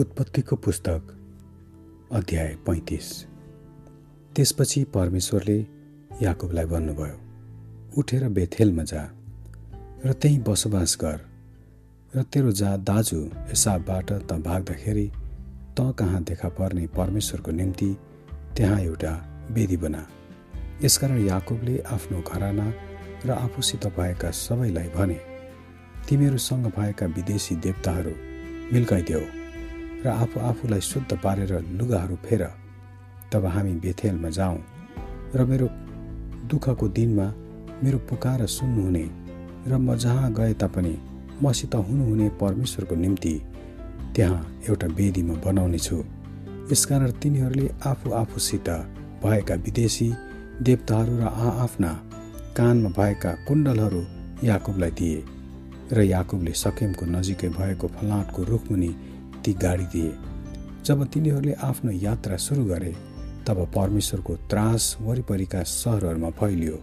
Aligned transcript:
उत्पत्तिको 0.00 0.56
पुस्तक 0.56 1.08
अध्याय 2.12 2.54
पैँतिस। 2.66 3.06
त्यसपछि 4.36 4.82
परमेश्वरले 4.94 5.56
याकुबलाई 6.22 6.64
भन्नुभयो 6.64 7.98
उठेर 8.00 8.28
बेथेलमा 8.28 8.82
जा 8.82 9.02
र 10.04 10.12
त्यहीँ 10.12 10.38
बसोबास 10.40 10.96
गर 11.00 11.18
र 12.14 12.22
तेरो 12.32 12.52
जा 12.52 12.70
दाजु 12.80 13.20
हिसाबबाट 13.48 14.12
त 14.24 14.38
भाग्दाखेरि 14.46 15.06
त 15.76 15.92
कहाँ 15.98 16.22
देखा 16.24 16.48
पर्ने 16.56 16.86
परमेश्वरको 16.96 17.50
निम्ति 17.50 17.90
त्यहाँ 18.56 18.80
एउटा 18.80 19.12
वेदी 19.50 19.76
बना। 19.76 20.02
यसकारण 20.84 21.18
याकुबले 21.26 21.76
आफ्नो 21.96 22.22
घराना 22.22 22.72
र 23.26 23.30
आफूसित 23.36 23.86
भएका 23.98 24.30
सबैलाई 24.38 24.88
भने 24.96 25.18
तिमीहरूसँग 26.08 26.66
भएका 26.78 27.06
विदेशी 27.06 27.56
देवताहरू 27.56 28.14
मिल्काइदेऊ। 28.72 29.39
र 30.04 30.08
आफू 30.08 30.40
आफूलाई 30.40 30.80
शुद्ध 30.82 31.18
पारेर 31.24 31.52
लुगाहरू 31.78 32.16
फेर 32.24 32.42
तब 33.32 33.44
हामी 33.46 33.74
बेथेलमा 33.82 34.28
जाउँ 34.30 34.58
र 35.34 35.44
मेरो 35.44 35.66
दुःखको 36.50 36.88
दिनमा 36.88 37.26
मेरो 37.82 37.98
पुकार 38.08 38.46
सुन्नुहुने 38.48 39.04
र 39.66 39.78
म 39.78 39.96
जहाँ 39.96 40.32
गए 40.32 40.52
तापनि 40.54 40.94
मसित 41.42 41.74
हुनुहुने 41.80 42.28
परमेश्वरको 42.40 42.94
निम्ति 42.96 43.34
त्यहाँ 44.14 44.40
एउटा 44.68 44.86
वेदी 44.96 45.22
म 45.22 45.40
बनाउने 45.44 45.78
छु 45.78 45.96
यसकारण 46.70 47.10
तिनीहरूले 47.20 47.66
आफू 47.86 48.10
आफूसित 48.12 48.68
भएका 49.22 49.54
विदेशी 49.64 50.08
देवताहरू 50.62 51.16
र 51.18 51.24
आआफ्ना 51.42 51.92
कानमा 52.56 52.90
भएका 52.96 53.30
कुण्डलहरू 53.46 54.02
याकुबलाई 54.44 54.90
दिए 54.98 55.22
र 55.92 56.02
याकुबले 56.06 56.52
सकेमको 56.56 57.04
नजिकै 57.06 57.48
भएको 57.50 57.86
फलाटको 57.90 58.40
रुखमुनि 58.44 58.90
ती 59.44 59.52
गाडी 59.62 59.84
दिए। 59.84 60.12
जब 60.86 61.04
तिनीहरूले 61.06 61.52
आफ्नो 61.62 61.90
यात्रा 61.92 62.36
सुरु 62.36 62.64
गरे 62.64 62.92
तब 63.46 63.58
परमेश्वरको 63.76 64.36
त्रास 64.50 64.96
वरिपरिका 65.00 65.62
सहरहरूमा 65.62 66.30
फैलियो 66.38 66.76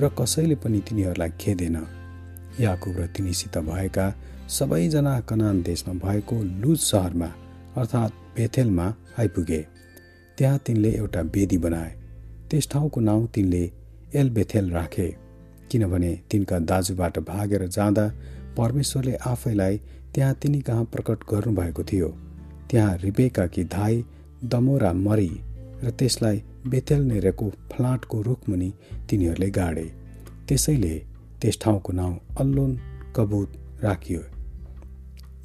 र 0.00 0.08
कसैले 0.18 0.54
पनि 0.54 0.80
तिनीहरूलाई 0.80 1.30
खेदेन। 1.40 1.76
याकुब 2.60 2.96
र 2.98 3.06
तिनीसित 3.06 3.58
भएका 3.60 4.06
सबैजना 4.48 5.18
कनान 5.20 5.62
देशमा 5.62 5.94
भएको 6.04 6.36
लुज 6.62 6.78
सहरमा 6.80 7.30
अर्थात् 7.76 8.12
बेथेलमा 8.36 8.86
आइपुगे। 9.18 9.60
त्यहाँ 10.38 10.58
तिनले 10.66 10.90
एउटा 10.92 11.20
वेदी 11.34 11.58
बनाए। 11.58 11.92
त्यस 12.50 12.68
ठाउँको 12.70 13.00
नाउँ 13.00 13.26
तिनले 13.26 13.62
एल 14.14 14.30
बेथेल 14.30 14.70
राखे 14.70 15.08
किनभने 15.70 16.12
तिनका 16.30 16.58
दाजुबाट 16.60 17.18
भागेर 17.28 17.66
जाँदा 17.68 18.06
परमेश्वरले 18.58 19.14
आफैलाई 19.26 19.76
त्यहाँ 20.14 20.34
तिनी 20.34 20.60
कहाँ 20.60 20.84
प्रकट 20.84 21.18
गर्नुभएको 21.30 21.82
थियो? 21.84 22.08
त्यहाँ 22.70 22.96
रिबेका 23.02 23.46
कि 23.46 23.64
धाई 23.64 24.04
दमोरा 24.44 24.92
मरी 24.92 25.30
र 25.84 25.90
त्यसलाई 25.90 26.42
बेतेल 26.66 27.02
नेरेको 27.02 27.48
फ्लाटको 27.72 28.20
रुखमुनि 28.22 28.72
तिनीहरूले 29.10 29.50
गाडे। 29.50 29.84
त्यसैले 30.48 30.94
त्यस 31.40 31.58
ठाउँको 31.62 31.92
नाउँ 31.92 32.18
अल्लोन 32.40 32.78
कबुत 33.16 33.52
राखियो। 33.82 34.22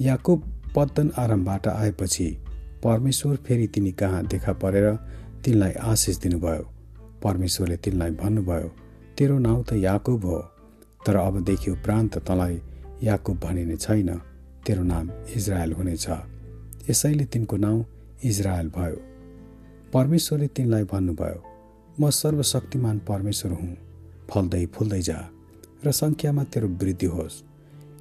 याकुब 0.00 0.44
पद्दन 0.76 1.10
आरामबाट 1.18 1.66
आएपछि 1.68 2.28
परमेश्वर 2.84 3.36
फेरि 3.36 3.66
तिनी 3.66 3.92
कहाँ 3.92 4.24
देखा 4.26 4.52
परेर 4.62 4.86
तिनलाई 5.44 5.72
आशिष 5.90 6.18
दिनुभयो। 6.18 6.64
परमेश्वरले 7.22 7.76
तिनलाई 7.76 8.10
भन्नुभयो 8.22 8.68
तेरो 9.18 9.38
नाउँ 9.38 9.64
त 9.64 9.72
याकुब 9.78 10.24
हो 10.24 10.38
तर 11.06 11.16
अबदेखि 11.16 11.70
उपरान्त 11.70 12.18
तँलाई 12.18 12.60
याकुब 13.02 13.36
भनिने 13.44 13.76
छैन 13.76 14.10
तेरो 14.66 14.82
नाम 14.82 15.10
इजरायल 15.36 15.72
हुनेछ। 15.72 16.06
यसैले 16.90 17.24
तिनको 17.24 17.56
नाउँ 17.56 17.84
इजरायल 18.24 18.68
भयो। 18.68 18.98
परमेश्वरले 19.92 20.48
तिनलाई 20.48 20.84
भन्नुभयो 20.84 21.40
म 22.00 22.10
सर्वशक्तिमान 22.10 22.98
परमेश्वर 23.08 23.52
हुँ। 23.52 23.76
फल्दै 24.30 24.66
फुल्दै 24.66 25.00
जा 25.02 25.18
र 25.84 25.92
सङ्ख्यामा 25.92 26.44
तेरो 26.44 26.68
वृद्धि 26.80 27.06
होस्। 27.06 27.42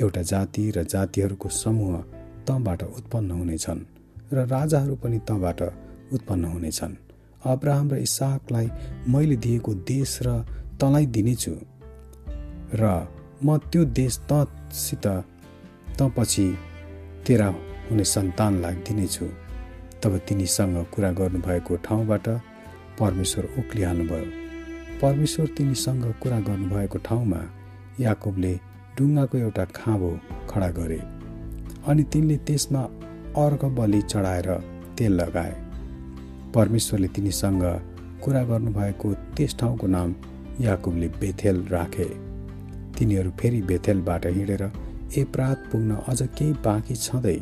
एउटा 0.00 0.22
जाति 0.22 0.64
र 0.76 0.82
जातिहरूको 0.84 1.48
समूह 1.48 1.94
तँबाट 2.48 2.82
उत्पन्न 2.82 3.30
हुनेछन् 3.30 3.80
र 4.32 4.46
राजाहरू 4.46 4.94
पनि 4.96 5.18
तँबाट 5.28 5.60
उत्पन्न 6.12 6.44
हुनेछन्। 6.44 6.94
अब्राहम 7.44 7.86
र 7.90 7.96
इसाकलाई 7.98 8.68
मैले 9.08 9.36
दिएको 9.36 9.74
देश 9.74 10.18
र 10.22 10.28
तँलाई 10.80 11.06
दिनेछु। 11.06 11.54
र 12.74 12.82
म 13.44 13.56
त्यो 13.72 13.84
देश 13.98 14.18
तँसित 14.30 15.06
त 15.98 16.02
पछि 16.16 16.44
तेरा 17.26 17.46
हुने 17.90 18.04
सन्तानलाई 18.04 18.74
दिनेछु 18.86 19.26
तब 20.02 20.16
तिनीसँग 20.28 20.76
कुरा 20.94 21.10
गर्नुभएको 21.12 21.76
ठाउँबाट 21.86 22.28
परमेश्वर 23.00 23.44
उक्लिहाल्नुभयो। 23.58 24.30
परमेश्वर 25.02 25.46
तिनीसँग 25.58 26.04
कुरा 26.22 26.38
गर्नुभएको 26.48 26.98
ठाउँमा 27.08 27.40
याकुबले 28.00 28.54
ढुङ्गाको 28.98 29.38
एउटा 29.38 29.64
खाँबो 29.74 30.10
खडा 30.50 30.70
गरे 30.78 31.00
अनि 31.88 32.02
तिनले 32.12 32.36
त्यसमा 32.46 32.82
अर्घ 33.42 33.62
बलि 33.78 34.00
चढाएर 34.02 34.48
तेल 34.98 35.12
लगाए। 35.20 35.54
परमेश्वरले 36.54 37.08
तिनीसँग 37.08 37.64
कुरा 38.24 38.42
गर्नुभएको 38.50 39.14
त्यस 39.36 39.58
ठाउँको 39.60 39.86
नाम 39.86 40.14
याकुबले 40.60 41.08
बेथेल 41.20 41.66
राखे। 41.70 42.31
तिनीहरू 42.98 43.30
फेरि 43.40 43.60
बेथेलबाट 43.68 44.26
हिँडेर 44.36 44.62
एप्रात 45.18 45.58
पुग्न 45.72 45.90
अझ 46.08 46.20
केही 46.38 46.52
बाँकी 46.64 46.94
छँदै 46.96 47.36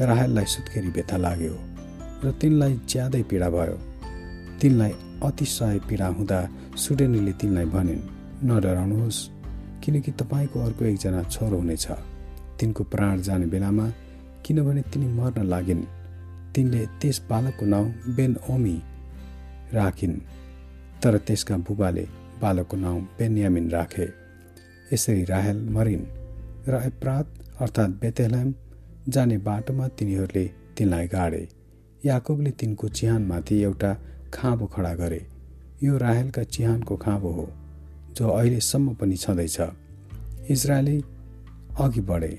राहेललाई 0.00 0.46
सुत्केरी 0.54 0.90
व्यथा 0.96 1.16
लाग्यो 1.16 1.54
र 2.24 2.30
तिनलाई 2.40 2.74
ज्यादै 2.90 3.22
पीडा 3.30 3.48
भयो। 3.50 3.76
तिनलाई 4.60 4.92
अतिशय 5.22 5.78
पीडा 5.88 6.06
हुँदा 6.16 6.38
सुडेनीले 6.76 7.32
तिनलाई 7.40 7.66
भनिन् 7.74 8.02
नडराउनुहोस् 8.48 9.20
किनकि 9.82 10.10
तपाईँको 10.20 10.58
अर्को 10.66 10.84
एकजना 10.84 11.22
छोरो 11.34 11.58
हुनेछ। 11.58 11.86
तिनको 12.58 12.82
प्राण 12.92 13.20
जाने 13.26 13.46
बेलामा 13.46 13.86
किनभने 14.44 14.82
तिनी 14.92 15.08
मर्न 15.18 15.46
लागिन्। 15.46 15.82
तिनले 16.54 16.82
त्यस 17.00 17.18
बालकको 17.30 17.64
नाउँ 17.66 17.86
बेन 18.16 18.32
ओमी 18.50 18.76
राखिन्। 19.74 20.14
तर 21.02 21.18
त्यसका 21.26 21.56
बुबाले 21.66 22.04
बालकको 22.42 22.76
नाउँ 22.76 23.00
बेन्यामिन 23.18 23.66
राखे। 23.70 24.06
यसरी 24.92 25.24
राहेल 25.24 25.58
मरिन् 25.70 26.04
र 26.68 26.80
एप्रात 26.86 27.26
अर्थात् 27.60 27.98
बेतेलम 28.00 28.52
जाने 29.08 29.36
बाटोमा 29.38 29.88
तिनीहरूले 29.88 30.44
तिनलाई 30.76 31.06
गाडे। 31.06 31.48
याकुबले 32.06 32.50
तिनको 32.50 32.88
चिहानमाथि 32.88 33.60
एउटा 33.62 33.92
खाँबो 34.34 34.66
खडा 34.66 34.94
गरे। 34.94 35.20
यो 35.82 35.96
राहेलका 35.98 36.42
चिहानको 36.44 36.96
खाँबो 36.96 37.30
हो 37.30 37.48
जो 38.16 38.28
अहिलेसम्म 38.28 38.94
पनि 38.94 39.16
छँदैछ। 39.16 39.58
इजरायली 40.50 40.98
अघि 41.80 42.00
बढे 42.00 42.34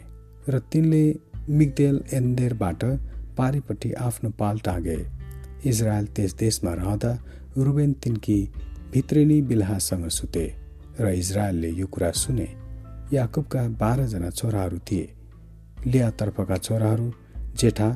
र 0.49 0.59
तिनले 0.71 1.03
मिगदेल 1.49 2.03
एन्देरबाट 2.13 2.83
पारिपट्टि 3.37 3.91
आफ्नो 3.93 4.29
पाल 4.39 4.59
टाँगे। 4.59 4.97
इजरायल 5.65 6.05
त्यस 6.15 6.33
देशमा 6.35 6.73
रहँदा 6.73 7.11
रुबेन 7.57 7.93
तिनकी 7.93 8.39
भित्रिनी 8.93 9.41
बिल्हासँग 9.41 10.07
सुते। 10.09 10.58
र 10.99 11.13
इजरायलले 11.13 11.69
यो 11.69 11.87
कुरा 11.87 12.11
सुने। 12.11 12.47
याकुबका 13.13 13.67
बाह्रजना 13.67 14.29
छोराहरू 14.29 14.77
थिए। 14.77 15.13
लियातर्फका 15.85 16.57
छोराहरू 16.57 17.11
जेठा 17.55 17.89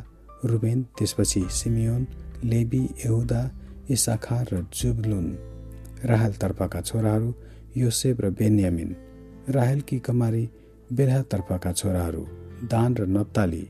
रुबेन 0.45 0.83
त्यसपछि 0.97 1.41
सिमियोन 1.51 2.07
लेबी 2.43 2.83
यहुदा 3.05 3.41
इसाखार 3.89 4.47
र 4.53 4.67
जुबलुन। 4.73 5.27
राहेलतर्फका 6.05 6.81
छोराहरू 6.81 7.33
योसेफ 7.77 8.21
र 8.21 8.29
बेन्यामिन। 8.29 8.95
राहेलकी 9.49 9.99
कमारी 9.99 10.49
बेलातर्फका 10.94 11.71
छोराहरू 11.71 12.23
दान 12.63 12.95
र 12.95 13.07
नप्ताली। 13.07 13.69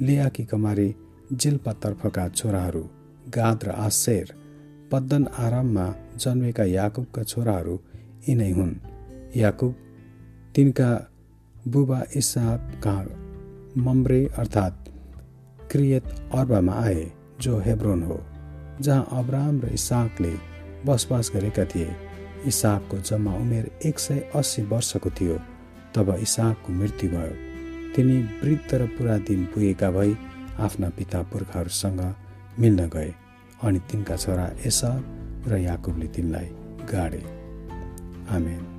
लियाकी 0.00 0.44
कमारी 0.44 0.94
जिल्पातर्फका 1.32 2.28
छोराहरू 2.28 2.82
गाद 3.28 3.64
र 3.64 3.70
आशेर 3.70 4.34
पद्दन 4.92 5.24
आराममा 5.38 5.86
जन्मेका 6.16 6.64
याकुबका 6.64 7.22
छोराहरू 7.22 7.74
यिनै 8.28 8.50
हुन्। 8.50 8.74
याकुब 9.36 9.74
तिनका 10.54 10.90
बुबा 11.68 12.00
कहाँ 12.82 13.04
मम्रे 13.78 14.20
अर्थात् 14.38 14.88
क्रियत 15.70 16.04
अर्बामा 16.34 16.72
आए 16.72 17.10
जो 17.40 17.58
हेब्रोन 17.58 18.02
हो 18.02 18.20
जहाँ 18.80 19.08
अब्राहम 19.12 19.60
र 19.60 19.68
इसाकले 19.68 20.32
बसोबास 20.86 21.30
गरेका 21.34 21.64
थिए। 21.64 21.90
इसाकको 22.46 22.98
जम्मा 22.98 23.34
उमेर 23.34 23.70
एक 23.86 23.98
सय 23.98 24.18
अस्सी 24.34 24.62
वर्षको 24.62 25.10
थियो 25.10 25.38
तब 25.94 26.14
इसाकको 26.22 26.72
मृत्यु 26.72 27.10
भयो। 27.10 27.34
तिनी 27.94 28.18
वृद्ध 28.42 28.74
र 28.74 28.86
पुरा 28.86 29.18
दिन 29.18 29.44
पुगेका 29.44 29.90
भई 29.90 30.16
आफ्ना 30.58 30.88
पिता 30.88 31.22
पुर्खाहरूसँग 31.22 32.00
मिल्न 32.58 32.88
गए 32.88 33.14
अनि 33.62 33.78
तिनका 33.90 34.16
छोरा 34.16 34.46
एसा 34.66 34.92
र 35.46 35.56
याकुबले 35.58 36.06
तिनलाई 36.06 36.48
गाडे। 36.92 37.37
Amen. 38.30 38.77